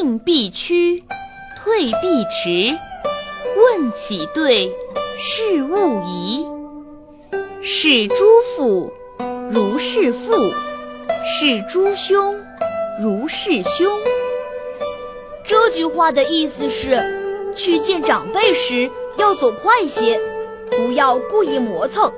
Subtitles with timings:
[0.00, 1.04] 进必趋，
[1.58, 2.74] 退必迟。
[3.54, 4.72] 问起对，
[5.18, 6.42] 事勿疑。
[7.60, 8.24] 是诸
[8.56, 8.90] 父
[9.50, 10.32] 如是父，
[11.26, 12.34] 是诸兄
[12.98, 13.94] 如是兄。
[15.44, 20.18] 这句话的意思是，去见长辈时要走快些，
[20.70, 22.10] 不要故意磨蹭；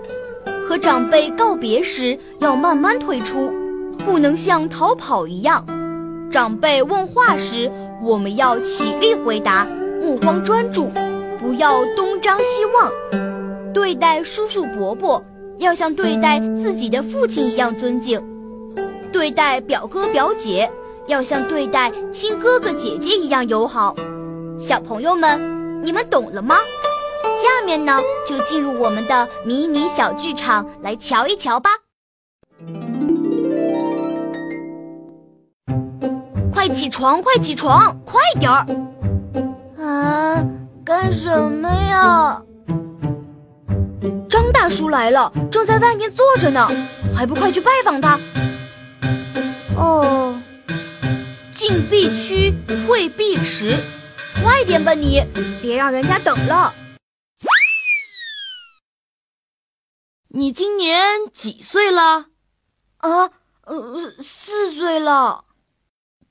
[0.69, 3.53] 和长辈告别时要慢慢退出，
[4.07, 5.67] 不能像逃跑一样。
[6.33, 7.71] 长辈问话时，
[8.03, 9.67] 我们要起立回答，
[10.01, 10.91] 目光专注，
[11.39, 12.91] 不要东张西望。
[13.75, 15.23] 对待叔叔伯伯，
[15.59, 18.19] 要像对待自己的父亲一样尊敬；
[19.13, 20.73] 对待表哥表姐，
[21.07, 23.95] 要像对待亲哥哥姐姐一样友好。
[24.59, 26.57] 小朋友们，你们懂了吗？
[27.43, 31.69] 下面呢，就进入我们的迷你小剧场来瞧一瞧吧。
[36.63, 38.65] 快起床，快起床，快点儿！
[39.83, 40.47] 啊，
[40.85, 42.41] 干什么呀？
[44.31, 46.69] 张大叔来了，正在外面坐着呢，
[47.13, 48.17] 还不快去拜访他？
[49.77, 50.41] 哦，
[51.53, 52.55] 进必趋，
[52.87, 53.77] 退必迟，
[54.45, 55.21] 快点吧你，
[55.61, 56.73] 别让人家等了。
[60.29, 62.27] 你今年几岁了？
[62.99, 63.31] 啊，
[63.65, 65.47] 呃，四岁了。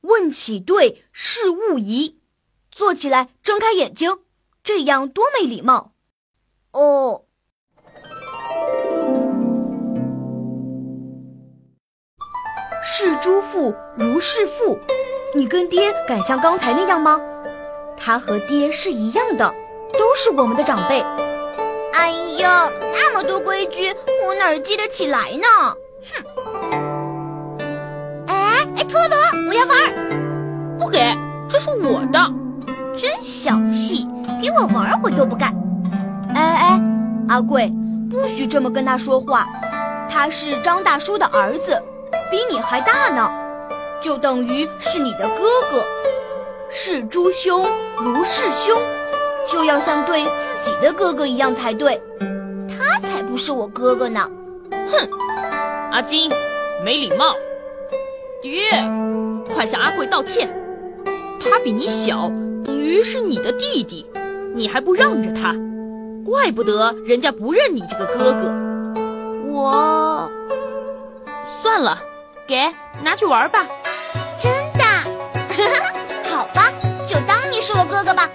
[0.01, 2.19] 问起对，事勿疑。
[2.71, 4.19] 坐起来，睁开眼睛，
[4.63, 5.93] 这样多没礼貌。
[6.71, 7.23] 哦。
[12.83, 14.77] 是诸父如是父，
[15.35, 17.21] 你跟爹敢像刚才那样吗？
[17.95, 19.53] 他和爹是一样的，
[19.93, 20.99] 都是我们的长辈。
[21.93, 23.93] 哎呀，那么多规矩，
[24.25, 25.47] 我哪儿记得起来呢？
[26.11, 26.40] 哼！
[28.93, 30.77] 哎哎，托罗，我要玩！
[30.77, 32.19] 不给，这是我的。
[32.97, 34.07] 真小气，
[34.41, 35.55] 给我玩会都不干。
[36.35, 36.81] 哎哎，
[37.29, 37.71] 阿贵，
[38.09, 39.47] 不许这么跟他说话，
[40.09, 41.81] 他是张大叔的儿子。
[42.29, 43.29] 比你还大呢，
[44.01, 45.83] 就等于是你的哥哥。
[46.69, 47.65] 是诸兄
[47.97, 48.77] 如是兄，
[49.45, 50.23] 就要像对
[50.61, 52.01] 自己的哥哥一样才对。
[52.69, 54.29] 他才不是我哥哥呢！
[54.71, 55.09] 哼，
[55.91, 56.31] 阿金，
[56.83, 57.35] 没礼貌。
[58.41, 58.71] 爹，
[59.53, 60.49] 快向阿贵道歉。
[61.39, 62.27] 他比你小，
[62.65, 64.05] 等于是你的弟弟，
[64.55, 65.55] 你还不让着他，
[66.25, 68.51] 怪不得人家不认你这个哥哥。
[69.47, 70.29] 我，
[71.61, 71.97] 算了。
[72.47, 72.69] 给，
[73.03, 73.65] 拿去玩吧。
[74.37, 74.83] 真的？
[76.29, 76.71] 好吧，
[77.07, 78.29] 就当你是我哥哥吧。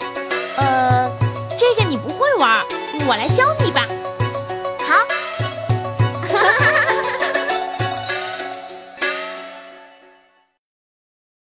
[0.56, 1.11] 呃，
[1.59, 2.65] 这个你不会玩，
[3.09, 3.85] 我来教你吧。